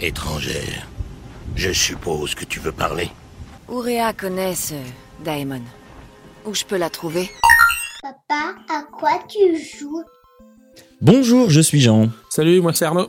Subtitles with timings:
[0.00, 0.86] Étrangère.
[1.54, 3.08] Je suppose que tu veux parler.
[3.66, 4.74] Ourea connaît ce
[5.24, 5.62] Daemon.
[6.44, 7.30] Où je peux la trouver?
[8.02, 10.02] Papa, à quoi tu joues?
[11.00, 12.10] Bonjour, je suis Jean.
[12.28, 13.08] Salut, moi c'est Arnaud.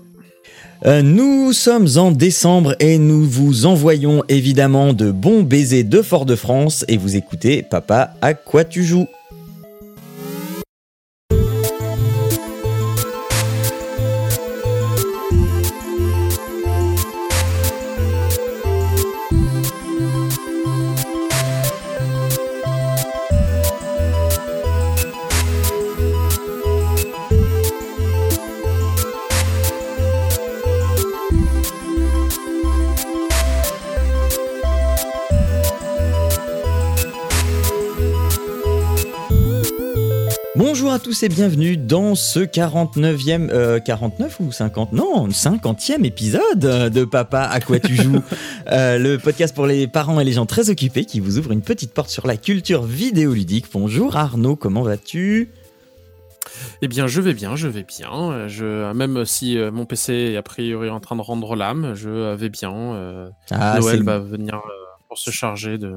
[0.85, 6.85] Euh, nous sommes en décembre et nous vous envoyons évidemment de bons baisers de Fort-de-France
[6.87, 9.07] et vous écoutez Papa, à quoi tu joues?
[40.57, 43.49] Bonjour à tous et bienvenue dans ce 49e...
[43.51, 48.21] euh, 49 ou 50 Non, 50e épisode de Papa à quoi tu joues
[48.71, 51.61] Euh, Le podcast pour les parents et les gens très occupés qui vous ouvre une
[51.61, 53.65] petite porte sur la culture vidéoludique.
[53.71, 55.51] Bonjour Arnaud, comment vas-tu?
[56.81, 58.09] Eh bien, je vais bien, je vais bien.
[58.31, 61.93] Euh, Je, même si euh, mon PC est a priori en train de rendre l'âme,
[61.93, 62.73] je euh, vais bien.
[62.73, 64.86] euh, Ah, Noël va venir euh,
[65.17, 65.95] pour se charger de,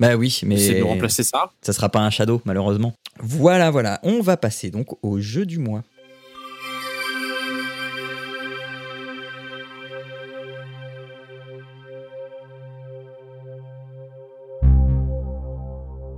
[0.00, 0.54] Bah oui, mais...
[0.54, 1.50] essayer de remplacer ça.
[1.60, 2.94] Ça sera pas un shadow, malheureusement.
[3.20, 4.00] Voilà, voilà.
[4.02, 5.82] On va passer donc au jeu du mois.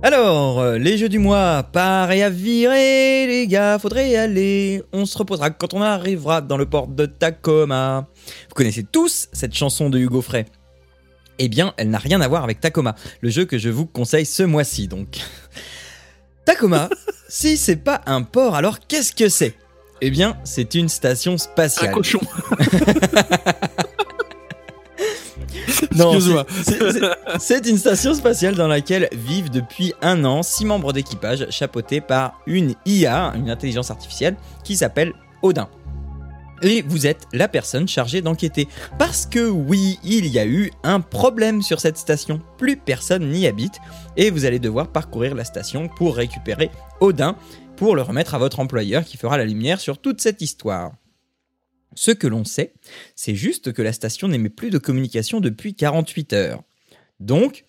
[0.03, 4.81] Alors, euh, les jeux du mois, pareil à virer, les gars, faudrait y aller.
[4.93, 8.07] On se reposera quand on arrivera dans le port de Tacoma.
[8.47, 10.45] Vous connaissez tous cette chanson de Hugo Frey
[11.39, 14.25] Eh bien, elle n'a rien à voir avec Tacoma, le jeu que je vous conseille
[14.25, 15.19] ce mois-ci, donc.
[16.45, 16.89] Tacoma,
[17.29, 19.55] si c'est pas un port, alors qu'est-ce que c'est?
[20.01, 21.91] Eh bien, c'est une station Un spatiale.
[21.93, 22.19] cochon.
[25.95, 26.17] Non,
[27.39, 32.39] C'est une station spatiale dans laquelle vivent depuis un an six membres d'équipage chapeautés par
[32.45, 35.67] une IA, une intelligence artificielle, qui s'appelle Odin.
[36.61, 38.67] Et vous êtes la personne chargée d'enquêter.
[38.97, 42.41] Parce que oui, il y a eu un problème sur cette station.
[42.57, 43.75] Plus personne n'y habite.
[44.15, 47.35] Et vous allez devoir parcourir la station pour récupérer Odin,
[47.75, 50.93] pour le remettre à votre employeur qui fera la lumière sur toute cette histoire.
[51.95, 52.73] Ce que l'on sait,
[53.15, 56.63] c'est juste que la station n'émet plus de communication depuis 48 heures.
[57.19, 57.65] Donc,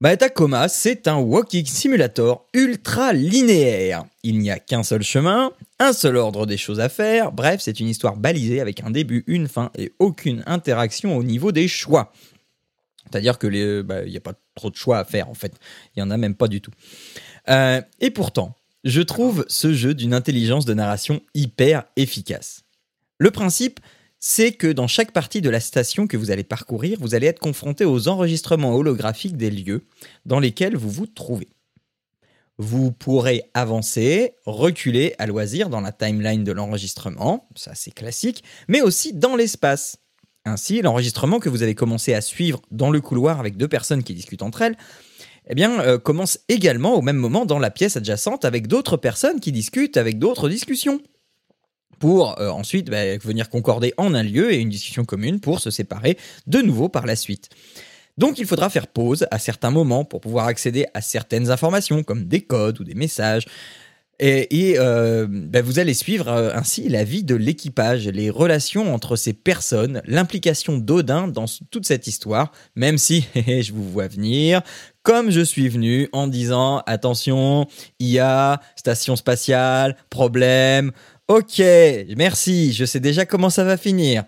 [0.00, 4.04] bah, Tacoma, c'est un walking simulator ultra linéaire.
[4.22, 7.80] Il n'y a qu'un seul chemin, un seul ordre des choses à faire, bref, c'est
[7.80, 12.12] une histoire balisée avec un début, une fin et aucune interaction au niveau des choix.
[13.10, 15.52] C'est-à-dire que bah, il n'y a pas trop de choix à faire en fait.
[15.94, 16.70] Il n'y en a même pas du tout.
[17.48, 22.62] Euh, et pourtant, je trouve ce jeu d'une intelligence de narration hyper efficace.
[23.18, 23.80] Le principe,
[24.20, 27.40] c'est que dans chaque partie de la station que vous allez parcourir, vous allez être
[27.40, 29.84] confronté aux enregistrements holographiques des lieux
[30.24, 31.48] dans lesquels vous vous trouvez.
[32.58, 38.80] Vous pourrez avancer, reculer à loisir dans la timeline de l'enregistrement, ça c'est classique, mais
[38.80, 39.98] aussi dans l'espace.
[40.44, 44.14] Ainsi, l'enregistrement que vous allez commencer à suivre dans le couloir avec deux personnes qui
[44.14, 44.76] discutent entre elles,
[45.48, 49.40] eh bien, euh, commence également au même moment dans la pièce adjacente avec d'autres personnes
[49.40, 51.00] qui discutent avec d'autres discussions
[51.98, 55.70] pour euh, ensuite bah, venir concorder en un lieu et une discussion commune pour se
[55.70, 57.48] séparer de nouveau par la suite.
[58.18, 62.24] Donc il faudra faire pause à certains moments pour pouvoir accéder à certaines informations comme
[62.24, 63.46] des codes ou des messages.
[64.20, 69.16] Et, euh, bah, vous allez suivre euh, ainsi la vie de l'équipage, les relations entre
[69.16, 74.62] ces personnes, l'implication d'Odin dans toute cette histoire, même si je vous vois venir,
[75.02, 77.66] comme je suis venu en disant attention,
[77.98, 80.92] IA, station spatiale, problème,
[81.26, 81.62] Ok,
[82.18, 84.24] merci, je sais déjà comment ça va finir.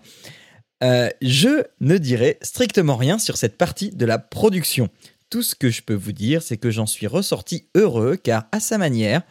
[0.83, 4.89] Euh, je ne dirai strictement rien sur cette partie de la production.
[5.29, 8.59] Tout ce que je peux vous dire, c'est que j'en suis ressorti heureux car à
[8.59, 9.23] sa manière,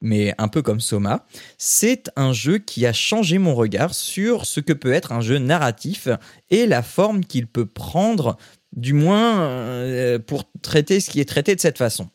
[0.00, 1.26] mais un peu comme Soma,
[1.58, 5.38] c'est un jeu qui a changé mon regard sur ce que peut être un jeu
[5.38, 6.08] narratif
[6.50, 8.38] et la forme qu'il peut prendre,
[8.74, 12.08] du moins euh, pour traiter ce qui est traité de cette façon.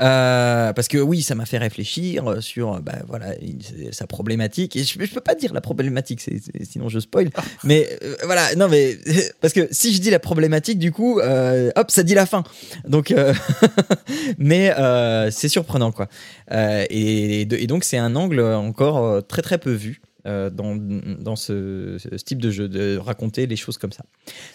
[0.00, 4.06] Euh, parce que oui, ça m'a fait réfléchir euh, sur euh, bah, voilà, il- sa
[4.06, 4.74] problématique.
[4.74, 7.30] Et je, je peux pas dire la problématique, c'est- c'est- sinon je spoil.
[7.64, 8.98] Mais euh, voilà, non mais
[9.40, 12.42] parce que si je dis la problématique, du coup, euh, hop, ça dit la fin.
[12.88, 13.14] Donc,
[14.38, 14.72] mais
[15.30, 16.08] c'est surprenant quoi.
[16.50, 20.00] Et, et donc c'est un angle encore très très peu vu.
[20.26, 24.04] Euh, dans, ce, type de jeu, de raconter les choses comme ça.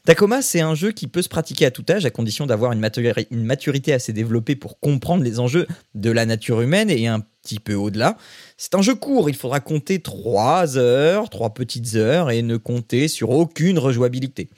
[0.06, 3.46] Tacoma, c'est un jeu qui peut se pratiquer à tout âge, à condition d'avoir une
[3.46, 7.74] maturité assez développée pour comprendre les enjeux de la nature humaine et un petit peu
[7.74, 8.18] au-delà.
[8.58, 13.08] C'est un jeu court, il faudra compter 3 heures, 3 petites heures, et ne compter
[13.08, 14.50] sur aucune rejouabilité.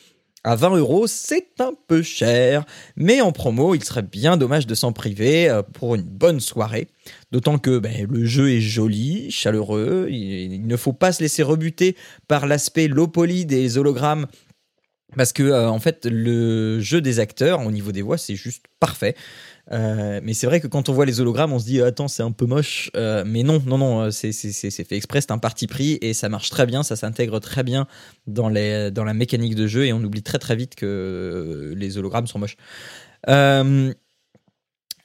[0.43, 2.65] À 20 euros, c'est un peu cher,
[2.95, 6.87] mais en promo, il serait bien dommage de s'en priver euh, pour une bonne soirée.
[7.31, 11.95] D'autant que ben, le jeu est joli, chaleureux, il, ne faut pas se laisser rebuter
[12.27, 14.25] par l'aspect low poly des hologrammes.
[15.17, 18.65] Parce que euh, en fait, le jeu des acteurs au niveau des voix, c'est juste
[18.79, 19.15] parfait.
[19.71, 22.23] Euh, mais c'est vrai que quand on voit les hologrammes, on se dit attends, c'est
[22.23, 22.89] un peu moche.
[22.95, 26.29] Euh, mais non, non, non, euh, c'est fait exprès, c'est un parti pris et ça
[26.29, 27.87] marche très bien, ça s'intègre très bien
[28.27, 31.75] dans, les, dans la mécanique de jeu et on oublie très très vite que euh,
[31.75, 32.57] les hologrammes sont moches.
[33.29, 33.93] Euh,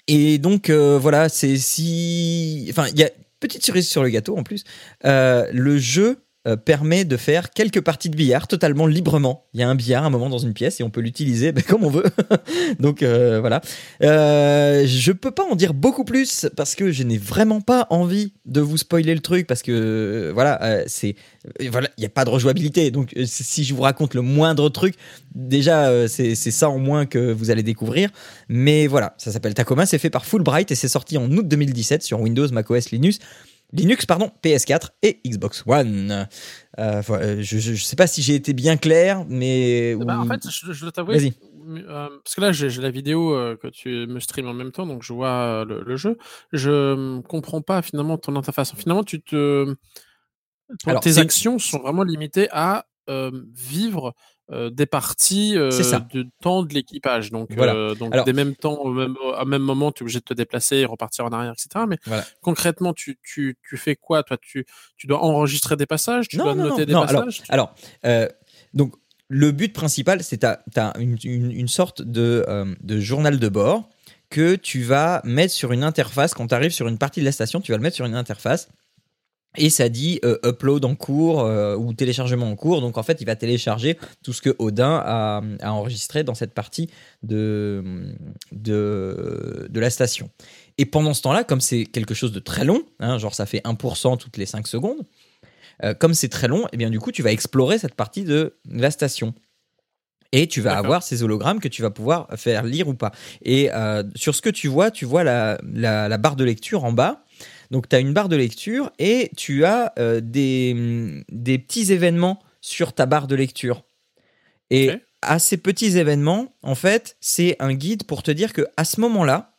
[0.08, 2.66] et donc euh, voilà, c'est si.
[2.70, 3.10] Enfin, il y a
[3.40, 4.64] petite cerise sur le gâteau en plus.
[5.04, 9.46] Euh, le jeu euh, permet de faire quelques parties de billard totalement librement.
[9.52, 11.50] Il y a un billard à un moment dans une pièce et on peut l'utiliser
[11.52, 12.04] ben, comme on veut.
[12.78, 13.60] Donc euh, voilà.
[14.02, 18.32] Euh, je peux pas en dire beaucoup plus parce que je n'ai vraiment pas envie
[18.44, 21.16] de vous spoiler le truc parce que voilà, c'est
[21.70, 22.92] voilà, il y a pas de rejouabilité.
[22.92, 24.94] Donc si je vous raconte le moindre truc,
[25.34, 28.10] déjà c'est c'est ça en moins que vous allez découvrir.
[28.48, 32.04] Mais voilà, ça s'appelle Tacoma, c'est fait par Fulbright et c'est sorti en août 2017
[32.04, 33.18] sur Windows, macOS, Linux.
[33.72, 36.28] Linux, pardon, PS4 et Xbox One.
[36.78, 39.94] Euh, voilà, je, je sais pas si j'ai été bien clair, mais.
[39.96, 41.32] Bah, en ou- fait, je, je dois t'avouer.
[41.68, 44.86] Euh, parce que là, j'ai la vidéo euh, que tu me streams en même temps,
[44.86, 46.16] donc je vois euh, le, le jeu.
[46.52, 48.72] Je euh, comprends pas finalement ton interface.
[48.76, 49.74] Finalement, tu te.
[50.84, 54.14] ton- Alors, tes actions sont vraiment limitées à euh, vivre
[54.52, 55.70] euh, des parties euh,
[56.12, 57.30] de temps de l'équipage.
[57.32, 57.74] Donc, Voilà.
[57.74, 60.24] euh, donc Alors- des mêmes temps, au même, au même moment, tu es obligé de
[60.24, 61.84] te déplacer et repartir en arrière, etc.
[61.88, 62.24] Mais Voilà.
[62.42, 64.64] concrètement, tu, tu, tu fais quoi Toi, tu,
[64.96, 66.28] tu dois enregistrer des passages?
[66.28, 67.42] Tu Non, dois non, noter non, des alors- passages?
[67.48, 68.28] Alors, euh,
[68.74, 68.94] donc,
[69.28, 73.48] le but principal, c'est tu as, une, une- une sorte de, euh, de journal de
[73.48, 73.88] bord
[74.30, 76.34] que tu vas mettre sur une interface.
[76.34, 78.14] Quand tu arrives sur une partie de la station, tu vas le mettre sur une
[78.14, 78.68] interface.
[79.58, 82.80] Et ça dit euh, upload en cours euh, ou téléchargement en cours.
[82.80, 86.52] Donc en fait, il va télécharger tout ce que Odin a, a enregistré dans cette
[86.52, 86.88] partie
[87.22, 87.82] de,
[88.52, 90.30] de, de la station.
[90.78, 93.60] Et pendant ce temps-là, comme c'est quelque chose de très long, hein, genre ça fait
[93.64, 95.02] 1% toutes les 5 secondes,
[95.82, 98.56] euh, comme c'est très long, et bien du coup, tu vas explorer cette partie de
[98.70, 99.34] la station.
[100.32, 103.12] Et tu vas avoir ces hologrammes que tu vas pouvoir faire lire ou pas.
[103.42, 103.70] Et
[104.16, 107.24] sur ce que tu vois, tu vois la, la, la barre de lecture en bas.
[107.70, 112.40] Donc tu as une barre de lecture et tu as euh, des, des petits événements
[112.60, 113.84] sur ta barre de lecture.
[114.70, 114.90] Et
[115.22, 119.00] à ces petits événements, en fait, c'est un guide pour te dire que à ce
[119.00, 119.58] moment-là,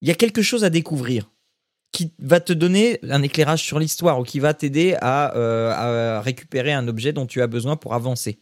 [0.00, 1.30] il y a quelque chose à découvrir
[1.92, 6.20] qui va te donner un éclairage sur l'histoire ou qui va t'aider à, euh, à
[6.22, 8.40] récupérer un objet dont tu as besoin pour avancer.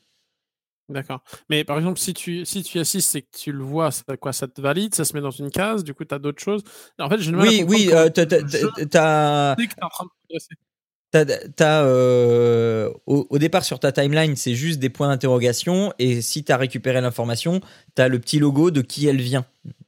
[0.90, 1.22] D'accord.
[1.48, 4.32] Mais par exemple, si tu, si tu assistes et que tu le vois, ça, quoi,
[4.32, 6.62] ça te valide, ça se met dans une case, du coup, tu as d'autres choses.
[6.98, 9.56] En fait, j'ai Oui, oui, euh, le jeu
[11.10, 11.24] t'as-
[11.56, 15.92] t'as euh, au, au départ sur ta timeline, c'est juste des points d'interrogation.
[15.98, 17.60] Et si tu as récupéré l'information,
[17.96, 19.44] tu as le petit logo de qui elle vient,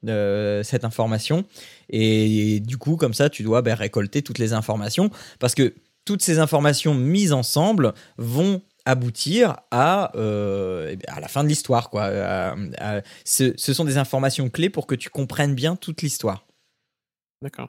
[0.09, 1.45] euh, cette information.
[1.89, 5.11] Et, du coup, comme ça, tu dois ben, récolter toutes les informations.
[5.39, 11.45] Parce que toutes ces informations mises ensemble vont aboutir à, euh, eh à la fin
[11.45, 11.91] de l'histoire.
[11.91, 12.05] Quoi.
[12.05, 16.47] À- à- ce, ce sont des informations clés pour que tu comprennes bien toute l'histoire.
[17.43, 17.69] D'accord.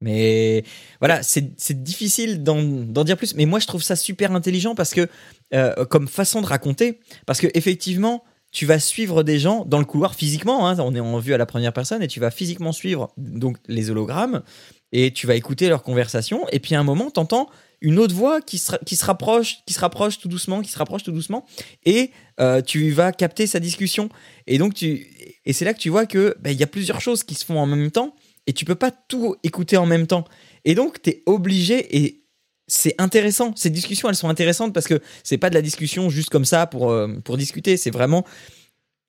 [0.00, 0.64] Mais
[1.00, 3.34] voilà, c'est c'est difficile d'en d'en dire plus.
[3.36, 5.08] Mais moi, je trouve ça super intelligent parce que,
[5.54, 9.84] euh, comme façon de raconter, parce que effectivement, tu vas suivre des gens dans le
[9.84, 10.66] couloir physiquement.
[10.68, 13.58] hein, on est en vue à la première personne et tu vas physiquement suivre donc
[13.68, 14.42] les hologrammes
[14.90, 16.48] et tu vas écouter leurs conversations.
[16.50, 17.48] Et puis à un moment, t'entends
[17.82, 20.78] une autre voix qui se, qui se rapproche, qui se rapproche tout doucement, qui se
[20.78, 21.44] rapproche tout doucement,
[21.84, 22.10] et
[22.40, 24.08] euh, tu vas capter sa discussion.
[24.46, 25.06] Et donc tu,
[25.44, 27.44] et c'est là que tu vois que ben, il y a plusieurs choses qui se
[27.44, 28.14] font en même temps
[28.46, 30.24] et tu peux pas tout écouter en même temps.
[30.64, 32.24] Et donc, tu es obligé et
[32.66, 33.52] c'est intéressant.
[33.56, 36.66] Ces discussions, elles sont intéressantes parce que c'est pas de la discussion juste comme ça
[36.66, 38.24] pour, euh, pour discuter, c'est vraiment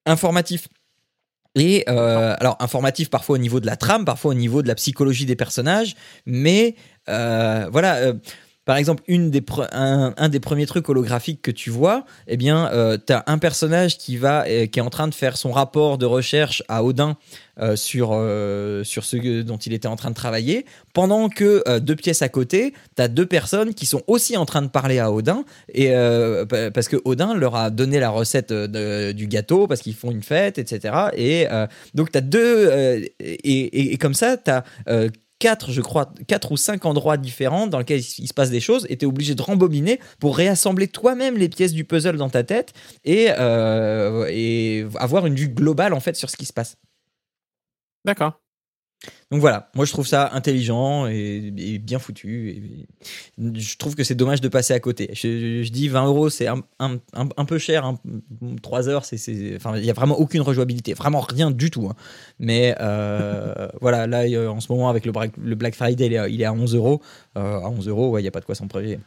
[0.05, 0.67] informatif.
[1.55, 4.75] Et euh, alors, informatif parfois au niveau de la trame, parfois au niveau de la
[4.75, 6.75] psychologie des personnages, mais
[7.05, 8.13] voilà.
[8.65, 12.97] Par exemple, une des un, des premiers trucs holographiques que tu vois, eh bien, euh,
[13.05, 15.97] tu as un personnage qui, va, euh, qui est en train de faire son rapport
[15.97, 17.17] de recherche à Odin
[17.59, 21.95] euh, sur, euh, sur ce dont il était en train de travailler, pendant que deux
[21.95, 25.11] pièces à côté, tu as deux personnes qui sont aussi en train de parler à
[25.11, 25.43] Odin,
[25.73, 25.89] et,
[26.49, 30.23] pa- parce que Odin leur a donné la recette du gâteau, parce qu'ils font une
[30.23, 30.95] fête, etc.
[31.15, 31.47] Et
[31.93, 32.69] donc, tu deux...
[32.71, 34.63] et, et- et comme ça, tu as
[35.43, 38.87] quatre, je crois, quatre ou cinq endroits différents dans lesquels il se passe des choses,
[38.89, 42.45] et tu es obligé de rembobiner pour réassembler toi-même les pièces du puzzle dans ta
[42.45, 42.71] tête
[43.03, 46.77] et, euh, et avoir une vue globale en fait sur ce qui se passe.
[48.05, 48.42] D'accord.
[49.31, 52.49] Donc voilà, moi je trouve ça intelligent et, et bien foutu.
[52.49, 52.87] Et,
[53.59, 55.09] je trouve que c'est dommage de passer à côté.
[55.13, 57.83] Je, je dis 20 euros, c'est un, un, un, un peu cher.
[57.85, 57.99] hein.
[58.61, 59.17] 3 heures, c'est,
[59.55, 61.87] enfin, il n'y a vraiment aucune rejouabilité, vraiment rien du tout.
[61.89, 61.95] hein.
[62.39, 66.17] Mais euh, voilà, là en ce moment avec le, Black- le Black Friday, il est,
[66.17, 67.01] à- il est à 11 euros.
[67.37, 68.99] Euh, à 11 euros, ouais, il n'y a pas de quoi s'en priver.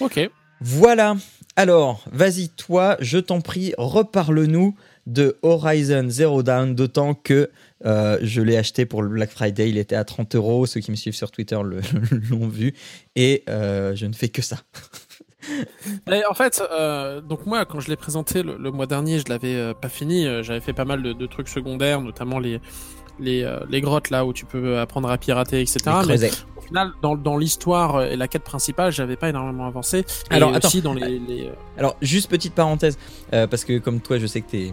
[0.00, 0.30] Ok.
[0.60, 1.16] Voilà.
[1.56, 7.50] Alors, vas-y, toi, je t'en prie, reparle-nous de Horizon Zero Dawn, d'autant que
[7.86, 10.90] euh, je l'ai acheté pour le Black Friday, il était à 30 euros, ceux qui
[10.90, 11.58] me suivent sur Twitter
[12.30, 12.74] l'ont vu,
[13.16, 14.58] et euh, je ne fais que ça.
[16.10, 19.24] Et en fait, euh, donc moi, quand je l'ai présenté le, le mois dernier, je
[19.28, 20.26] l'avais euh, pas fini.
[20.42, 22.60] J'avais fait pas mal de, de trucs secondaires, notamment les
[23.20, 25.80] les, les grottes là où tu peux apprendre à pirater, etc.
[26.06, 30.04] Mais au final, dans, dans l'histoire et la quête principale, j'avais pas énormément avancé.
[30.30, 30.68] Et Alors, attends.
[30.68, 32.96] aussi dans les, les, Alors, juste petite parenthèse,
[33.30, 34.72] parce que comme toi, je sais que tu es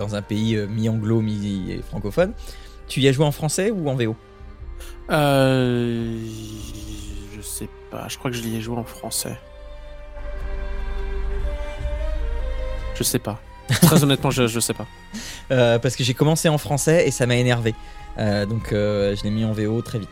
[0.00, 2.32] dans un pays euh, mi-anglo, mi-francophone,
[2.88, 4.16] tu y as joué en français ou en VO
[5.10, 6.16] euh,
[7.36, 8.06] je sais pas.
[8.08, 9.36] Je crois que je l'y ai joué en français.
[12.94, 13.40] Je sais pas.
[13.82, 14.86] Très honnêtement, je, je sais pas.
[15.50, 17.74] Euh, Parce que j'ai commencé en français et ça m'a énervé.
[18.18, 20.08] Euh, donc, euh, je l'ai mis en VO très vite.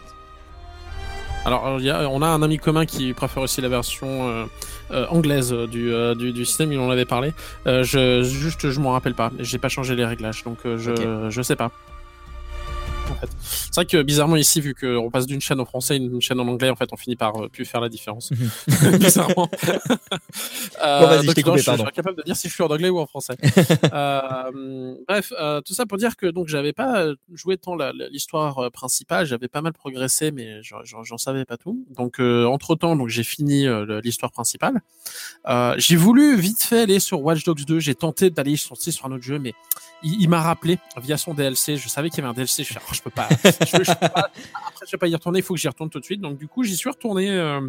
[1.45, 4.45] Alors, y a- on a un ami commun qui préfère aussi la version euh,
[4.91, 7.33] euh, anglaise du, euh, du, du système, il en avait parlé.
[7.65, 9.31] Je, juste, je m'en rappelle pas.
[9.39, 11.71] J'ai pas changé les réglages, donc je, je sais pas.
[13.11, 13.29] En fait.
[13.41, 16.41] C'est vrai que bizarrement ici, vu qu'on passe d'une chaîne en français à une chaîne
[16.41, 18.31] en anglais, en fait, on finit par euh, plus faire la différence.
[18.99, 19.49] bizarrement.
[20.83, 22.69] Euh, Bon, vas-y, je donc, non, je, suis incapable de dire si je suis en
[22.69, 23.35] anglais ou en français.
[23.93, 28.09] Euh, bref, euh, tout ça pour dire que donc j'avais pas joué tant la- la-
[28.09, 31.85] l'histoire euh, principale, j'avais pas mal progressé, mais j'en- savais pas tout.
[31.97, 33.67] Donc entre temps, donc j'ai fini
[34.03, 34.81] l'histoire principale.
[35.79, 37.81] J'ai voulu vite fait aller sur Watch Dogs 2.
[37.81, 39.55] J'ai tenté d'aller sur, sur un autre jeu, mais
[40.03, 41.77] il, il m'a rappelé via son DLC.
[41.77, 42.63] Je savais qu'il y avait un DLC.
[42.65, 43.29] Je, oh, je peux pas.
[43.29, 44.31] Peux pas.
[44.67, 45.39] Après, je vais pas y retourner.
[45.39, 46.21] Il faut que j'y retourne tout de suite.
[46.21, 47.31] Donc du coup, j'y suis retourné.
[47.31, 47.61] euh,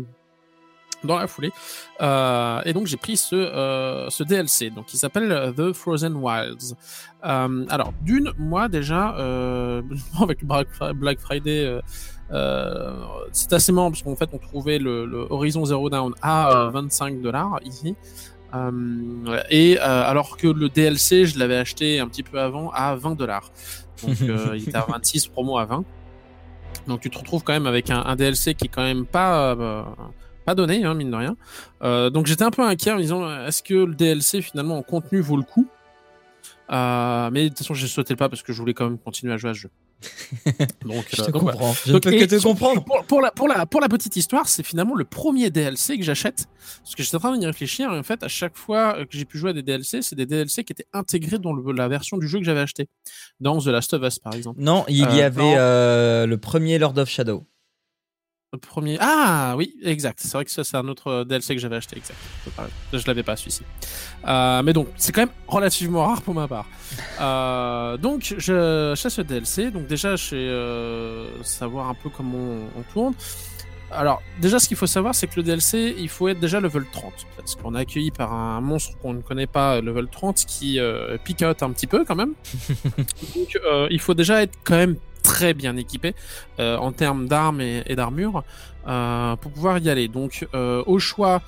[1.01, 1.51] dans la foulée.
[2.01, 6.75] Euh, et donc j'ai pris ce, euh, DLC, donc qui s'appelle The Frozen Wilds.
[7.21, 9.07] Alors d'une, moi déjà,
[10.21, 11.79] avec Black Fri- Black Friday,
[13.31, 17.21] c'est assez marrant parce qu'en fait on trouvait le, Horizon Zero Dawn à euh, 25
[17.21, 17.95] dollars ici.
[19.49, 23.51] Et alors que le DLC, je l'avais acheté un petit peu avant à 20 dollars.
[24.03, 25.83] Donc euh, il était à 26 promo à 20.
[26.87, 29.51] Donc tu te retrouves quand même avec un, un DLC qui est quand même pas
[29.53, 29.83] euh,
[30.45, 31.35] pas donné, hein, mine de rien.
[31.83, 34.83] Euh, donc j'étais un peu inquiet en me disant est-ce que le DLC finalement en
[34.83, 35.67] contenu vaut le coup?
[36.71, 38.97] Euh, Mais de toute façon j'ai sauté le pas parce que je voulais quand même
[38.99, 39.69] continuer à jouer à ce jeu.
[40.85, 41.57] Donc, Je te donc voilà.
[41.57, 41.73] comprends.
[41.85, 42.83] Je Donc, ne peux et que te sur- comprendre.
[42.83, 46.03] Pour, pour la, pour, la, pour la petite histoire, c'est finalement le premier DLC que
[46.03, 46.45] j'achète.
[46.83, 49.25] Parce que j'étais en train d'y réfléchir, et en fait, à chaque fois que j'ai
[49.25, 52.17] pu jouer à des DLC, c'est des DLC qui étaient intégrés dans le- la version
[52.17, 52.87] du jeu que j'avais acheté.
[53.39, 54.61] Dans The Last of Us, par exemple.
[54.61, 57.45] Non, il y Euh, avait euh, le premier Lord of Shadow.
[58.51, 58.97] Le premier.
[58.99, 60.19] Ah oui, exact.
[60.19, 61.97] C'est vrai que ça, c'est un autre euh, DLC que j'avais acheté.
[61.97, 62.17] Exact.
[62.91, 63.61] Je l'avais pas celui-ci.
[64.27, 66.65] Euh, mais donc, c'est quand même relativement rare pour ma part.
[67.21, 69.69] Euh, donc, je chasse ce DLC.
[69.69, 73.13] Donc déjà, je sais euh, savoir un peu comment on, on tourne.
[73.91, 76.85] Alors, déjà, ce qu'il faut savoir, c'est que le DLC, il faut être déjà level
[76.91, 77.11] 30.
[77.37, 81.17] Parce qu'on est accueilli par un monstre qu'on ne connaît pas, level 30, qui euh,
[81.23, 82.33] picote un petit peu quand même.
[83.35, 84.95] Donc, euh, il faut déjà être quand même
[85.39, 86.15] très bien équipé
[86.59, 88.43] euh, en termes d'armes et, et d'armure
[88.87, 90.09] euh, pour pouvoir y aller.
[90.09, 91.41] Donc, euh, au choix,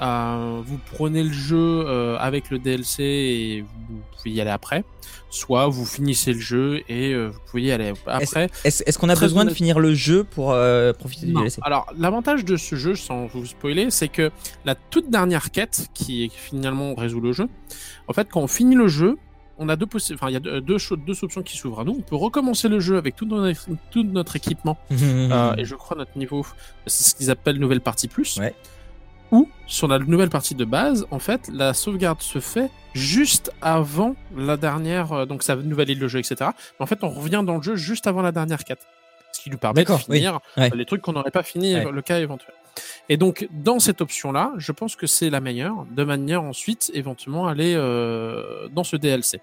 [0.00, 1.86] vous prenez le jeu
[2.18, 4.84] avec le DLC et vous pouvez y aller après.
[5.30, 8.50] Soit vous finissez le jeu et vous pouvez y aller après.
[8.64, 10.56] Est-ce qu'on a besoin de finir le jeu pour
[10.98, 11.40] profiter du Non.
[11.40, 14.30] DLC Alors, l'avantage de ce jeu, sans vous spoiler, c'est que
[14.64, 17.48] la toute dernière quête, qui finalement résout le jeu,
[18.08, 19.16] en fait, quand on finit le jeu,
[19.58, 21.96] on a deux enfin, il y a deux, deux, options qui s'ouvrent à nous.
[21.98, 25.96] On peut recommencer le jeu avec tout notre, tout notre équipement, euh, et je crois
[25.96, 26.44] notre niveau,
[26.86, 28.38] c'est ce qu'ils appellent nouvelle partie plus.
[28.38, 28.54] Ouais.
[29.30, 34.14] Ou, sur la nouvelle partie de base, en fait, la sauvegarde se fait juste avant
[34.36, 36.36] la dernière, euh, donc ça nouvelle le jeu, etc.
[36.78, 38.86] Mais en fait, on revient dans le jeu juste avant la dernière quête.
[39.32, 40.18] Ce qui nous permet de oui.
[40.18, 40.70] finir Ouais.
[40.74, 41.90] les trucs qu'on n'aurait pas fini, Ouais.
[41.90, 42.54] le cas éventuel.
[43.08, 47.46] Et donc, dans cette option-là, je pense que c'est la meilleure, de manière ensuite, éventuellement,
[47.46, 49.40] aller euh, dans ce DLC.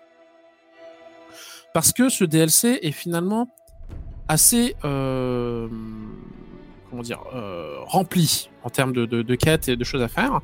[1.73, 3.47] Parce que ce DLC est finalement
[4.27, 5.67] assez, euh,
[6.89, 10.41] comment dire, euh, rempli en termes de, quêtes et de choses à faire.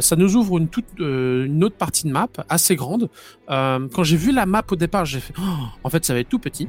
[0.00, 3.10] Ça nous ouvre une, toute, une autre partie de map assez grande.
[3.48, 6.28] Quand j'ai vu la map au départ, j'ai fait, Oh, en fait, ça va être
[6.28, 6.68] tout petit.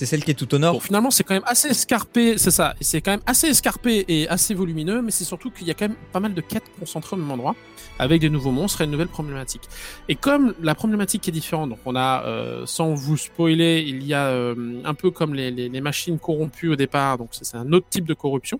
[0.00, 0.82] C'est celle qui est tout au nord.
[0.82, 2.74] Finalement, c'est quand même assez escarpé, c'est ça.
[2.80, 5.88] C'est quand même assez escarpé et assez volumineux, mais c'est surtout qu'il y a quand
[5.88, 7.54] même pas mal de quêtes concentrées au même endroit,
[7.98, 9.60] avec des nouveaux monstres et une nouvelle problématique.
[10.08, 14.14] Et comme la problématique est différente, donc on a, euh, sans vous spoiler, il y
[14.14, 18.06] a euh, un peu comme les, machines corrompues au départ, donc c'est un autre type
[18.06, 18.58] de corruption.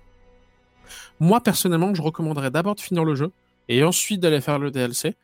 [1.20, 3.32] Moi, personnellement, je recommanderais d'abord de finir le jeu
[3.70, 5.14] et ensuite d'aller faire le DLC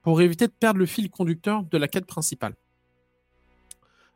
[0.00, 2.54] pour éviter de perdre le fil conducteur de la quête principale.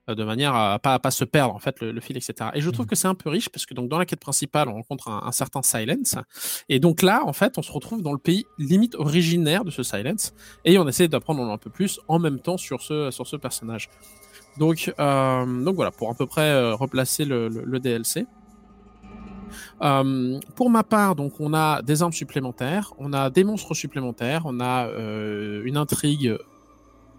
[0.09, 2.51] Euh, De manière à pas, à pas se perdre, en fait, le, le fil, etc.
[2.55, 2.91] Et je trouve Mhm.
[2.91, 5.23] que c'est un peu riche parce que donc dans la quête principale, on rencontre un,
[5.27, 6.17] un certain Silence.
[6.71, 9.83] Et donc là, en fait, on se retrouve dans le pays limite originaire de ce
[9.83, 10.33] Silence
[10.65, 13.91] et on essaie d'apprendre un peu plus en même temps sur ce, sur ce personnage.
[14.59, 18.27] Donc, euh, donc voilà, pour à peu près euh, replacer le, le- le DLC.
[19.83, 24.43] Euh, pour ma part, donc on a des armes supplémentaires, on a des monstres supplémentaires,
[24.45, 26.37] on a euh, une intrigue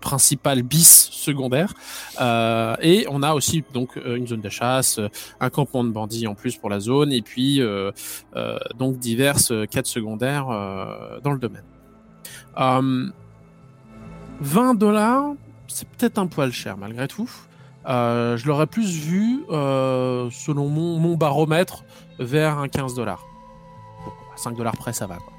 [0.02, 1.74] principale bis secondaire
[2.20, 5.08] euh, et on a aussi donc euh, une zone de chasse, euh,
[5.40, 7.92] un campement de bandits en plus pour la zone et puis euh,
[8.36, 10.48] euh, donc diverses euh, quêtes secondaires
[11.24, 11.64] dans le domaine.
[12.58, 13.08] Euh,
[14.42, 15.34] 20 dollars,
[15.68, 17.30] c'est peut-être un poil cher malgré tout.
[17.86, 21.84] Je l'aurais plus vu, selon mon, mon baromètre,
[22.20, 23.24] vers un 15 dollars.
[24.36, 25.18] 5 dollars près, ça va.
[25.18, 25.34] Quoi.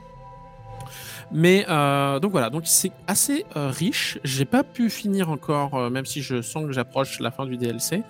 [1.33, 4.19] Mais euh, donc voilà, donc c'est assez euh, riche.
[4.25, 7.57] J'ai pas pu finir encore, euh, même si je sens que j'approche la fin du
[7.57, 8.03] DLC.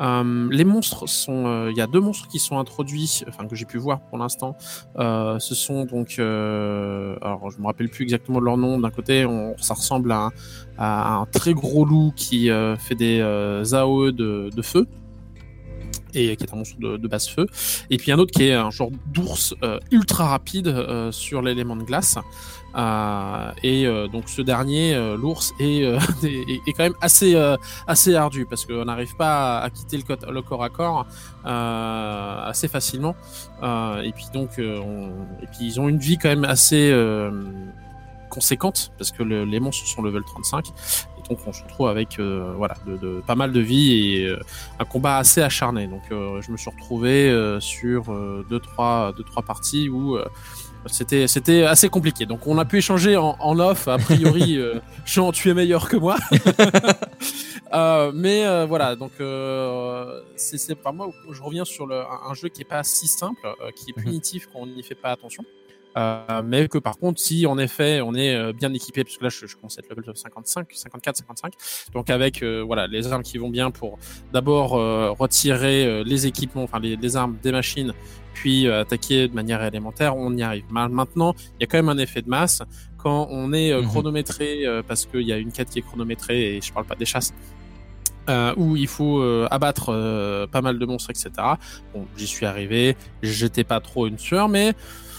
[0.00, 3.56] Euh, les monstres sont, euh, il y a deux monstres qui sont introduits, enfin que
[3.56, 4.56] j'ai pu voir pour l'instant.
[4.98, 8.78] Euh, ce sont donc, alors je me rappelle plus exactement de leur nom.
[8.78, 10.30] D'un côté, on, ça ressemble à un,
[10.78, 13.20] à un très gros loup qui fait des
[13.72, 14.86] AOE de, de feu
[16.16, 17.46] et qui est un monstre de, de base feu.
[17.90, 21.76] Et puis un autre qui est un genre d'ours euh, ultra rapide euh, sur l'élément
[21.76, 22.18] de glace.
[22.76, 27.34] Euh, et donc ce dernier, l'ours, est, est, quand même assez
[27.86, 31.06] assez ardu parce qu'on n'arrive pas à, quitter le, le corps à corps
[31.44, 33.16] assez facilement.
[33.62, 35.10] Et puis donc, on-
[35.42, 36.92] et puis ils ont une vie quand même assez
[38.28, 40.66] conséquente parce que le- les monstres sont level 35
[41.15, 44.26] et donc on se retrouve avec euh, voilà de, de- pas mal de vie et
[44.26, 44.38] euh,
[44.78, 45.86] un combat assez acharné.
[45.86, 48.04] Donc euh, je me suis retrouvé sur
[48.48, 50.18] deux trois deux trois parties où
[50.86, 52.26] c'était c'était assez compliqué.
[52.26, 53.88] Donc on a pu échanger en, en off.
[53.88, 56.16] A priori, euh, Jean, tu es meilleur que moi.
[57.72, 59.10] Euh, mais euh, voilà, donc
[60.36, 63.40] c'est par moi je reviens sur le, un, un jeu qui est pas si simple,
[63.74, 64.04] qui est Mhm.
[64.04, 65.44] punitif quand on n'y fait pas attention.
[65.96, 69.24] Euh, mais que par contre, si en effet on est euh, bien équipé, parce que
[69.24, 71.54] là je, je commence à être level 55, 54, 55,
[71.94, 73.98] donc avec euh, voilà les armes qui vont bien pour
[74.32, 77.94] d'abord euh, retirer euh, les équipements, enfin les, les armes des machines,
[78.34, 80.64] puis euh, attaquer de manière élémentaire, on y arrive.
[80.70, 82.62] Ma- Maintenant, il y a quand même un effet de masse
[82.98, 83.86] quand on est Mhm.
[83.86, 86.96] chronométré, euh, parce qu'il y a une quête qui est chronométrée et je parle pas
[86.96, 87.32] des chasses.
[88.28, 91.30] Euh, où il faut euh, abattre euh, pas mal de monstres, etc.
[91.94, 94.74] Bon, j'y suis arrivé, j'étais pas trop une sueur, mais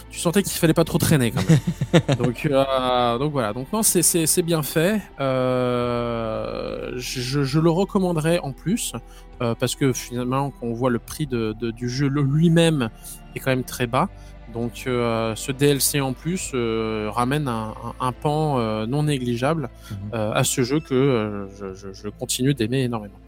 [0.09, 2.17] tu sentais qu'il fallait pas trop traîner quand même.
[2.17, 5.01] donc, euh, donc voilà, donc non, c'est bien fait.
[5.19, 8.93] Euh, je, je le recommanderais en plus
[9.41, 12.89] euh, parce que finalement, quand on voit le prix de, de- du jeu lui-même
[13.35, 14.09] est quand même très bas.
[14.53, 19.69] Donc euh, ce DLC en plus euh, ramène un, un- un pan euh, non négligeable
[20.13, 23.19] euh, à ce jeu que je, je- je continue d'aimer énormément.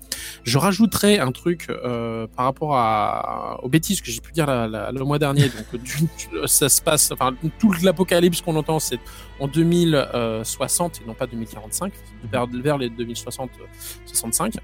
[0.44, 4.68] Je rajouterai un truc euh, par rapport à, aux bêtises que j'ai pu dire la-
[4.68, 5.50] la- le mois dernier.
[5.74, 6.08] Donc du-
[6.46, 9.00] ça se passe, enfin tout l'apocalypse qu'on entend c'est
[9.40, 11.94] en 2060 et non pas 2045,
[12.32, 14.56] vers, vers les 2060-65.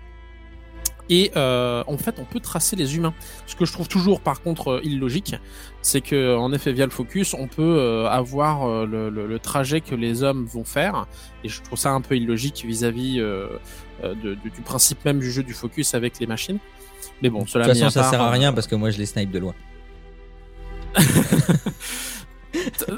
[1.07, 3.13] Et euh, en fait, on peut tracer les humains.
[3.45, 5.35] Ce que je trouve toujours, par contre, euh, illogique,
[5.83, 9.37] c'est que, en effet, via le focus, on peut euh, avoir euh, le, le- le
[9.39, 11.05] trajet que les hommes vont faire.
[11.43, 13.19] Et je trouve ça un peu illogique vis-à-vis
[14.03, 16.59] de- du, du principe même du jeu du focus avec les machines.
[17.21, 18.75] Mais bon, De cela toute mis façon, ça part, sert à euh, rien parce que
[18.75, 19.53] moi je les snipe de loin.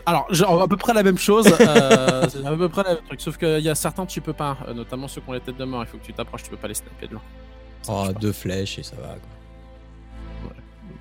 [0.06, 1.48] Alors, genre, à peu près la même chose.
[1.48, 3.20] euh, à peu près le même truc.
[3.22, 4.58] Sauf qu'il y a certains, tu peux pas.
[4.68, 5.84] euh, notamment ceux qui ont les têtes de mort.
[5.84, 7.22] Il faut que tu t'approches, tu peux pas les sniper de loin.
[7.90, 9.08] Oh, deux flèches et ça va.
[9.10, 9.20] quoi.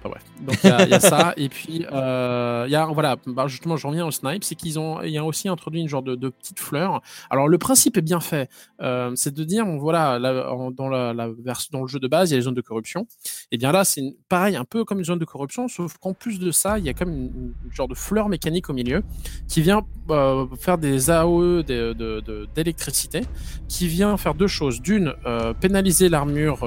[0.06, 0.22] Enfin, bref.
[0.46, 1.34] Donc il y, a- ça.
[1.36, 5.02] Et puis euh, y a voilà bah, justement je reviens au snipe c'est qu'ils ont
[5.02, 8.48] y aussi introduit une genre de, petite fleur alors le principe est bien fait.
[8.80, 12.38] Euh, c'est de dire voilà dans la, dans le jeu de base il y a
[12.38, 13.06] les zones de corruption.
[13.52, 16.38] Et bien là c'est pareil un peu comme une zone de corruption sauf qu'en plus
[16.38, 19.02] de ça il y a comme une, une genre de fleur mécanique au milieu
[19.48, 23.22] qui vient euh, faire des AOE de- de- de- d'électricité
[23.68, 24.80] qui vient faire deux choses.
[24.80, 25.14] D'une
[25.60, 26.60] pénaliser l'armure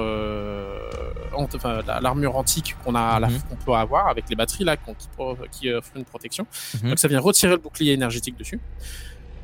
[1.36, 3.40] enfin, la- l'armure antique qu'on a Mhm.
[3.48, 4.84] qu'on peut avoir avec les batteries là qui,
[5.52, 6.46] qui offrent une protection
[6.82, 6.90] Mhm.
[6.90, 8.60] donc ça vient retirer le bouclier énergétique dessus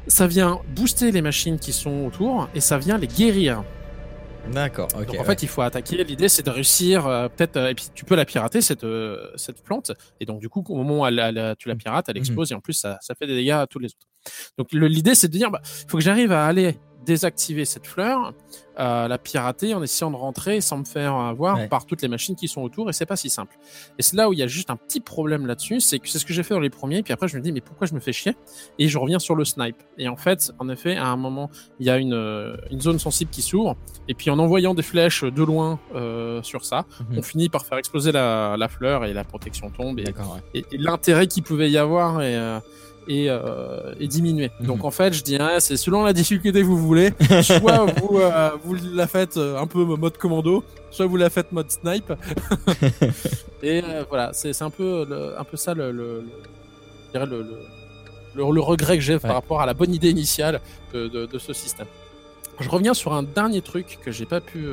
[0.07, 3.62] ça vient booster les machines qui sont autour et ça vient les guérir
[4.53, 5.07] D'accord, ok.
[5.07, 5.25] Donc en ouais.
[5.25, 6.05] fait, il faut attaquer.
[6.05, 9.29] L'idée, c'est de réussir, euh, peut-être, euh, et puis tu peux la pirater cette euh,
[9.35, 9.90] cette plante.
[10.20, 12.20] Et donc du coup, au moment où elle, elle- tu la pirates, elle Mhm.
[12.20, 14.07] explose et en plus, ça, ça fait des dégâts à tous les autres.
[14.57, 18.35] Donc l'idée, c'est de dire, bah, il faut que j'arrive à aller désactiver cette fleur,
[18.79, 21.69] euh, la pirater en essayant de rentrer sans me faire avoir Ouais.
[21.69, 22.90] par toutes les machines qui sont autour.
[22.90, 23.57] Et c'est pas si simple.
[23.99, 26.19] Et c'est là où il y a juste un petit problème là-dessus, c'est que c'est
[26.19, 27.03] ce que j'ai fait dans les premiers.
[27.03, 28.37] Puis après, je me dis, mais pourquoi je me fais chier?
[28.79, 29.77] Et je reviens sur le snipe.
[29.97, 32.99] Et en fait, en effet, à un moment, il y a une, euh, une zone
[32.99, 33.77] sensible qui s'ouvre.
[34.09, 37.19] Et puis en envoyant des flèches de loin euh, sur ça, Mhm.
[37.19, 40.01] on finit par faire exploser la, la fleur et la protection tombe.
[40.01, 40.12] Et, ouais.
[40.55, 42.59] et- et l'intérêt qu'il pouvait y avoir est, euh,
[43.09, 44.51] euh, est diminué.
[44.61, 44.66] Mhm.
[44.66, 47.12] Donc en fait, je dirais, c'est selon la difficulté que vous voulez.
[47.42, 51.53] Soit vous, euh, vous la faites euh, un peu mode commando, soit vous la faites
[51.53, 52.12] mode snipe.
[53.62, 56.25] et euh, voilà, c'est un peu, le- un peu ça le, le,
[57.14, 57.45] le-
[58.35, 59.21] le, regret que j'ai Ouais.
[59.21, 60.61] par rapport à la bonne idée initiale
[60.92, 61.87] de, de, de ce système.
[62.61, 64.66] Je reviens sur un dernier truc que j'ai pas pu,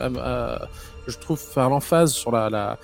[0.00, 0.68] à- à-
[1.06, 2.78] je trouve, faire l'emphase sur la, la,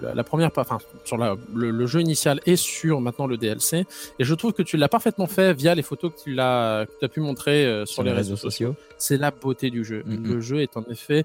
[0.00, 3.86] la, la première, enfin, sur la, le, le jeu initial et sur maintenant le DLC.
[4.18, 6.92] Et je trouve que tu l'as parfaitement fait via les photos que tu l'as, que
[6.98, 8.74] tu as pu montrer euh, sur, les réseaux, sociaux.
[8.98, 10.02] C'est la beauté du jeu.
[10.06, 10.34] Mhm.
[10.34, 11.24] Le jeu est en effet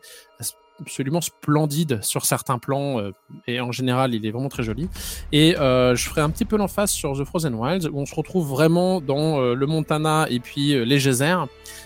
[0.82, 3.12] absolument splendide sur certains plans euh,
[3.48, 4.90] et en général il est vraiment très joli
[5.32, 8.16] et euh, je ferai un petit peu l'emphase sur The Frozen Wilds où on se
[8.16, 11.46] retrouve vraiment dans euh, le Montana et puis euh, les geysers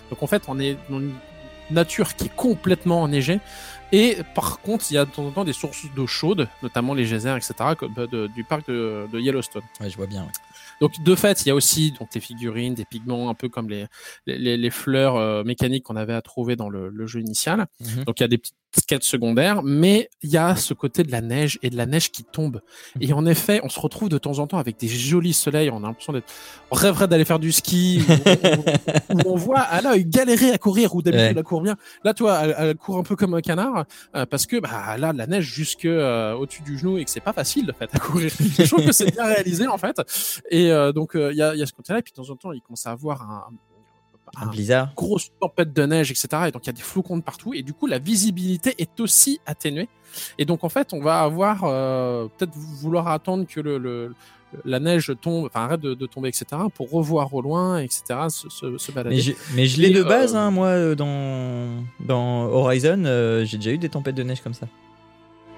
[0.10, 1.14] donc en fait on est dans une
[1.72, 3.40] nature qui est complètement enneigée
[3.94, 6.94] et par contre il y a de temps en temps des sources d'eau chaude notamment
[6.94, 7.54] les geysers etc
[8.12, 10.24] de- du parc de, de Yellowstone Ouais, je vois bien.
[10.24, 10.32] ouais.
[10.82, 13.70] donc de fait, il y a aussi donc des figurines, des pigments, un peu comme
[13.70, 13.86] les
[14.26, 17.68] les, fleurs euh, mécaniques qu'on avait à trouver dans le, le jeu initial.
[17.80, 18.04] Mhm.
[18.06, 21.12] Donc il y a des petites quêtes secondaires, mais il y a ce côté de
[21.12, 22.62] la neige et de la neige qui tombe.
[23.00, 25.70] Et en effet, on se retrouve de temps en temps avec des jolis soleils.
[25.70, 26.32] On a l'impression d'être,
[26.72, 28.02] on rêverait d'aller faire du ski,
[29.10, 31.34] où, on voit Ala galérer à courir, ou d'habitude Ouais.
[31.38, 31.76] elle court bien.
[32.04, 35.14] Là, toi, elle, elle court un peu comme un canard, euh, parce que bah là,
[35.14, 38.00] la neige jusque euh, au-dessus du genou et que c'est pas facile de fait à
[38.00, 38.32] courir.
[38.40, 40.02] Je trouve que c'est bien réalisé en fait.
[40.50, 42.36] Et euh, donc il y, a, y a ce côté-là, et puis de temps en
[42.36, 43.73] temps, il commence à avoir un, Un
[44.36, 44.94] un- blizzard.
[44.96, 46.28] grosse tempête de neige, etc.
[46.48, 49.00] Et donc il y a des flocons de partout, et du coup la visibilité est
[49.00, 49.90] aussi atténuée.
[50.38, 54.14] Et donc en fait, on va avoir euh, peut-être vouloir attendre que le, le-
[54.66, 56.46] la neige tombe, enfin arrête de, de tomber, etc.
[56.76, 58.04] pour revoir au loin, etc.
[58.30, 59.16] se, se, se balader.
[59.16, 63.46] Mais je, mais je l'ai de euh, base, hein, moi, euh, dans, dans Horizon, euh,
[63.46, 64.68] j'ai déjà eu des tempêtes de neige comme ça.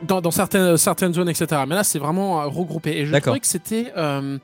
[0.01, 1.63] dans, dans certaines, certaines zones, etc.
[1.67, 2.91] Mais là, c'est vraiment regroupé.
[2.99, 3.91] Et je trouvais que c'était.
[3.97, 4.37] euh,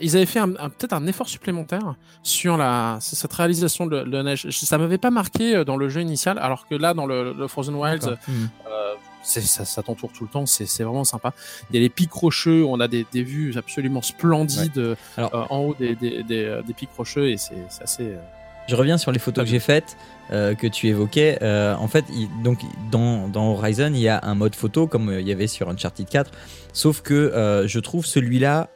[0.00, 4.22] ils avaient fait un- un- peut-être un effort supplémentaire sur la, cette réalisation de, de
[4.22, 4.48] neige.
[4.50, 7.48] Ça m'avait pas marqué euh, dans le jeu initial, alors que là, dans le, le
[7.48, 8.16] Frozen Wilds.
[8.28, 8.48] Mhm.
[8.68, 8.92] euh,
[9.24, 11.32] c'est- ça, ça t'entoure tout le temps, c'est vraiment sympa.
[11.70, 15.34] Il y a les pics rocheux, on a des, des vues absolument splendides euh, Alors-
[15.34, 18.02] euh, en haut des, des, des, euh, des pics rocheux et c'est assez.
[18.04, 18.16] euh,
[18.68, 19.96] Je reviens sur les photos que j'ai faites,
[20.32, 21.36] euh, que tu évoquais.
[21.42, 22.06] Euh, en fait,
[22.42, 25.68] donc, dans, Horizon, il y a un mode photo comme euh, il y avait sur
[25.68, 26.30] Uncharted 4.
[26.72, 28.70] Sauf que je trouve celui-là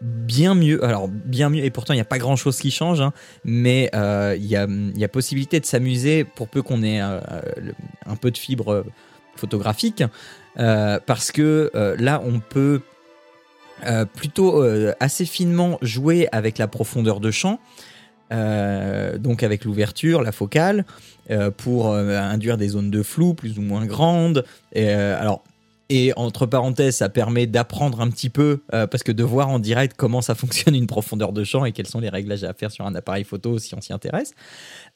[0.00, 0.84] bien mieux.
[0.84, 3.00] Alors, bien mieux, et pourtant, il n'y a pas grand-chose qui change.
[3.00, 3.12] hein,
[3.44, 8.84] mais il y, a, possibilité de s'amuser pour peu qu'on ait un peu de fibre
[9.36, 10.02] photographique.
[10.56, 12.80] parce que là, on peut
[14.16, 14.64] plutôt
[14.98, 17.60] assez finement jouer avec la profondeur de champ.
[18.32, 20.84] Euh, donc avec l'ouverture, la focale,
[21.30, 24.44] euh, pour euh, induire des zones de flou plus ou moins grandes.
[24.74, 25.44] Et, alors,
[25.88, 29.94] et entre parenthèses, ça permet d'apprendre un petit peu, parce que de voir en direct
[29.94, 32.86] comment ça fonctionne une profondeur de champ et quels sont les réglages à faire sur
[32.86, 34.32] un appareil photo si on s'y intéresse.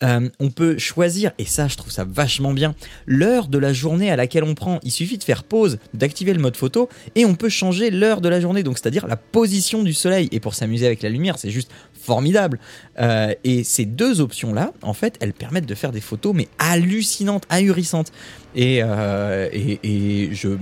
[0.01, 4.16] On peut choisir, et ça je trouve ça vachement bien, l'heure de la journée à
[4.16, 4.81] laquelle on prend.
[4.85, 8.31] Il suffit de faire pause, d'activer le mode photo, et on peut changer l'heure de
[8.31, 10.31] la journée, donc c'est-à-dire la position du soleil.
[10.33, 11.70] Et pour s'amuser avec la lumière, c'est juste
[12.07, 12.59] formidable.
[12.99, 17.45] Euh, et ces deux options-là, en fait, elles permettent de faire des photos, mais hallucinantes,
[17.51, 18.12] ahurissantes.
[18.55, 20.57] Et, euh, et, je.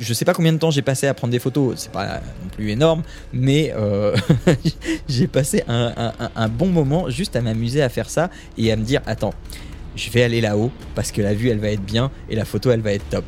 [0.00, 2.48] Je sais pas combien de temps j'ai passé à prendre des photos, c'est pas non
[2.52, 4.16] plus énorme, mais euh,
[5.08, 9.02] j'ai passé un bon moment juste à m'amuser à faire ça et à me dire
[9.06, 9.34] attends,
[9.96, 12.70] je vais aller là-haut parce que la vue elle va être bien et la photo
[12.70, 13.24] elle va être top.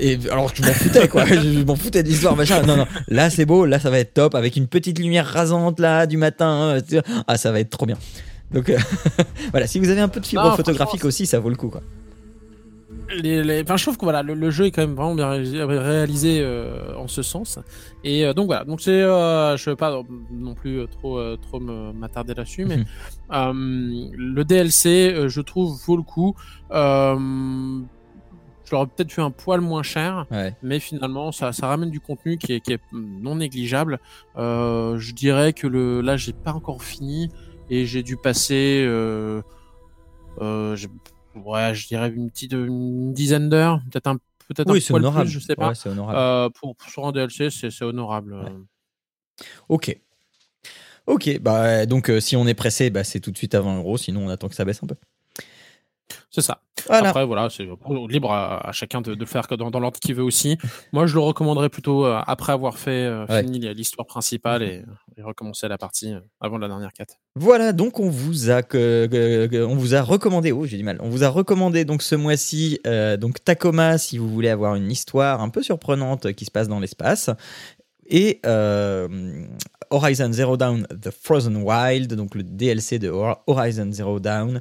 [0.00, 2.62] Et alors que je m'en foutais quoi, je m'en foutais de l'histoire machin.
[2.62, 5.78] Non non, là c'est beau, là ça va être top avec une petite lumière rasante
[5.78, 6.76] là du matin.
[6.78, 7.02] hein, vois.
[7.28, 7.98] ah ça va être trop bien.
[8.50, 8.78] Donc euh,
[9.52, 11.68] voilà, si vous avez un peu de fibre Non, photographique aussi, ça vaut le coup
[11.68, 11.82] quoi.
[13.22, 15.28] les, les- enfin, je trouve que voilà, le, le jeu est quand même vraiment bien
[15.30, 17.58] ré- réalisé euh, en ce sens.
[18.04, 20.00] Et euh, donc voilà, donc c'est, euh, je vais pas
[20.32, 22.84] non plus euh, trop euh, trop m'attarder là-dessus, mais Mhm.
[23.32, 26.34] euh, le DLC, euh, je trouve vaut le coup.
[28.70, 30.54] Je l'aurais peut-être fait un poil moins cher, Ouais.
[30.62, 33.98] mais finalement ça, ça ramène du contenu qui est, qui est non négligeable.
[34.36, 37.30] Euh, je dirais que le là j'ai pas encore fini
[37.68, 38.84] et j'ai dû passer.
[38.86, 39.42] Euh,
[40.40, 40.76] euh,
[41.34, 45.02] ouais, je dirais une petite une dizaine d'heures, peut-être un peut-être Oui, un c'est poil
[45.02, 45.24] honorable.
[45.24, 45.70] plus, je sais pas.
[45.70, 46.52] Ouais, c'est honorable.
[46.54, 48.34] Pour, sur un DLC, c'est honorable.
[48.34, 48.52] Ouais.
[49.68, 49.98] Ok.
[51.08, 53.96] Ok, bah donc si on est pressé, bah, c'est tout de suite à 20 euros,
[53.96, 54.94] sinon on attend que ça baisse un peu.
[56.30, 56.60] C'est ça.
[56.86, 57.08] Voilà.
[57.10, 57.66] Après, voilà, c'est
[58.08, 60.58] libre à, à chacun de, de le faire dans, dans l'ordre qu'il veut aussi.
[60.92, 63.42] Moi, je le recommanderais plutôt euh, après avoir fait euh, Ouais.
[63.42, 64.82] fini l'histoire principale et,
[65.16, 67.16] et recommencer la partie euh, avant la dernière quête.
[67.36, 70.82] Voilà, donc on vous a que, que- que- on vous a recommandé, oh j'ai du
[70.84, 74.74] mal, on vous a recommandé donc ce mois-ci euh, donc Tacoma si vous voulez avoir
[74.74, 77.30] une histoire un peu surprenante qui se passe dans l'espace
[78.12, 79.06] et euh,
[79.90, 84.60] Horizon Zero Dawn The Frozen Wild, donc le DLC de Hor- Horizon Zero Dawn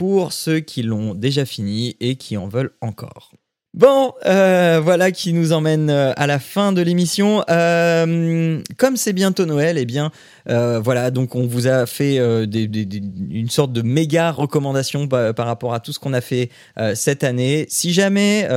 [0.00, 3.34] pour ceux qui l'ont déjà fini et qui en veulent encore.
[3.72, 7.44] Bon, euh, voilà qui nous emmène euh, à la fin de l'émission.
[7.48, 10.10] Euh, comme c'est bientôt Noël, eh bien,
[10.46, 15.92] voilà, donc on vous a fait une sorte de méga recommandation par, rapport à tout
[15.92, 16.50] ce qu'on a fait
[16.94, 17.66] cette année.
[17.68, 18.48] Si jamais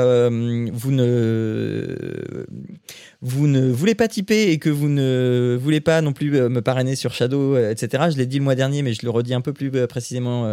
[0.72, 0.90] vous
[3.48, 7.14] ne voulez pas typer et que vous ne voulez pas non plus me parrainer sur
[7.14, 8.06] Shadow, etc.
[8.12, 10.52] Je l'ai dit le mois dernier, mais je le redis un peu plus précisément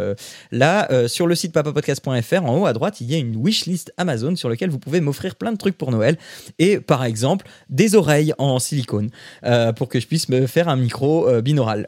[0.52, 1.08] là.
[1.08, 4.49] sur le site papapodcast.fr, en haut à droite, il y a une wishlist Amazon sur
[4.50, 6.16] laquelle vous pouvez m'offrir plein de trucs pour Noël
[6.58, 9.10] et par exemple des oreilles en silicone
[9.44, 11.86] euh, pour que je puisse me faire un micro euh, binaural.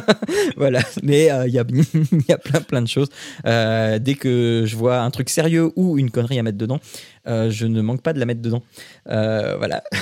[0.56, 1.64] voilà, mais euh, il y, a,
[2.12, 3.08] il y a plein plein de choses.
[3.46, 6.80] Euh, dès que je vois un truc sérieux ou une connerie à mettre dedans,
[7.26, 8.62] euh, je ne manque pas de la mettre dedans.
[9.08, 9.82] Euh, voilà.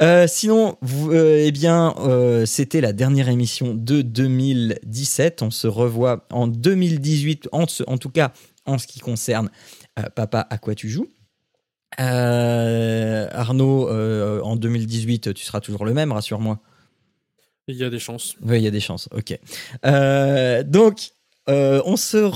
[0.00, 5.42] Euh, sinon, vous, euh, eh bien, euh, c'était la dernière émission de 2017.
[5.42, 8.32] On se revoit en 2018, en, en tout cas
[8.64, 9.77] en ce qui concerne euh,
[10.14, 11.08] Papa, à quoi tu joues?
[12.00, 16.58] Euh, Arnaud, euh, en 2018, tu seras toujours le même, rassure-moi.
[17.66, 18.36] Il y a des chances.
[18.42, 19.38] Oui, il y a des chances, ok.
[19.84, 21.10] Euh, donc,
[21.50, 22.26] euh, on se Pas de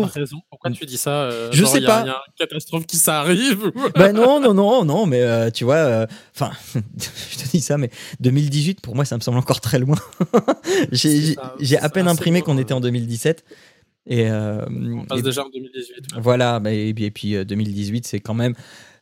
[0.00, 0.10] retrouve.
[0.12, 0.36] raison.
[0.50, 2.00] Pourquoi tu dis ça euh, Je genre, sais il y a- pas.
[2.02, 3.70] Il y a une catastrophe qui s'arrive.
[3.94, 7.90] bah non, non, non, non, mais euh, tu vois, enfin, je te dis ça, mais
[8.20, 9.96] 2018, pour moi, ça me semble encore très loin.
[10.92, 13.44] j'ai à peine imprimé qu'on était en 2017.
[14.06, 16.14] Et, euh, On passe et- déjà en 2018.
[16.14, 16.20] ouais.
[16.20, 18.54] voilà, et, puis, et puis, euh, 2018, c'est quand même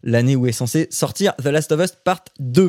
[0.03, 2.69] l'année où est censé sortir The Last of Us Part 2.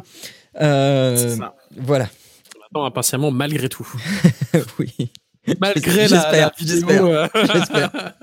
[0.61, 1.55] Euh, ça.
[1.77, 2.09] voilà,
[2.57, 3.87] On attend impatiemment malgré tout.
[4.79, 5.11] oui.
[5.59, 8.13] Malgré la, J'espère, la vidéo, j'espère, euh, j'espère.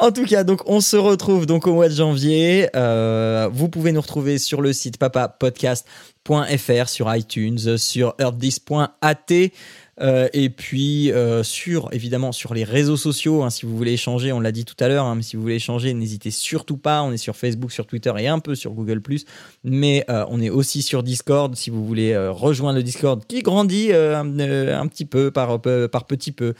[0.00, 2.68] En tout cas, donc on se retrouve donc au mois de janvier.
[2.76, 9.16] Euh, vous pouvez nous retrouver sur le site papapodcast.fr, sur iTunes, sur earthdis.at.
[10.02, 14.32] euh, et puis euh, sur évidemment sur les réseaux sociaux, hein, si vous voulez échanger,
[14.32, 17.02] on l'a dit tout à l'heure, hein, mais si vous voulez échanger, n'hésitez surtout pas.
[17.02, 19.00] On est sur Facebook, sur Twitter et un peu sur Google
[19.64, 21.54] mais euh, on est aussi sur Discord.
[21.56, 26.54] Si vous voulez rejoindre le Discord, qui grandit un, petit peu par petit peu.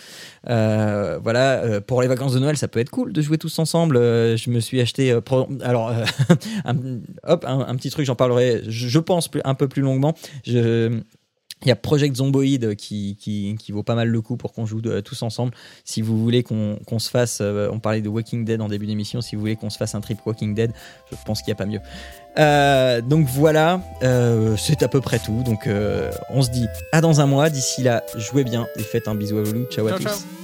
[0.44, 3.96] Voilà, pour les vacances de Noël, ça peut être cool de jouer tous ensemble.
[3.96, 5.16] Je me suis acheté,
[5.62, 5.92] alors,
[6.64, 6.76] un,
[7.24, 10.14] hop, un, petit truc, j'en parlerai, je, je pense, un peu plus longuement.
[10.44, 11.02] Je,
[11.64, 14.66] il y a Project Zomboid qui, qui, qui vaut pas mal le coup pour qu'on
[14.66, 15.52] joue de- tous ensemble.
[15.84, 19.20] Si vous voulez qu'on se fasse, euh, on parlait de Walking Dead en début d'émission,
[19.20, 20.72] si vous voulez qu'on se fasse un trip Walking Dead,
[21.10, 21.80] je pense qu'il n'y a pas mieux.
[22.38, 25.42] Euh, donc voilà, euh, c'est à peu près tout.
[25.44, 27.50] Donc euh, on se dit à dans un mois.
[27.50, 29.64] D'ici là, jouez bien et faites un bisou à Loulou.
[29.70, 30.04] Ciao à Ciao, tous.
[30.04, 30.41] ciao.